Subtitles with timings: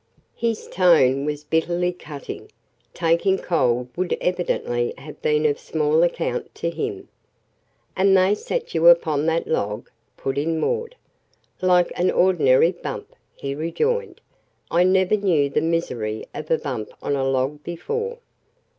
[0.35, 2.51] His tone was bitterly cutting;
[2.91, 7.07] taking cold would evidently have been of small account to him.
[7.95, 10.95] "And they sat you upon that log?" put in Maud.
[11.61, 14.21] "Like any ordinary bump," he rejoined.
[14.71, 18.17] "I never knew the misery of a bump on a log before."